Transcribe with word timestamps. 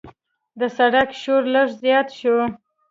د 0.59 0.61
سړک 0.77 1.09
شور 1.21 1.43
لږ 1.53 1.67
زیات 1.81 2.07
و. 2.33 2.35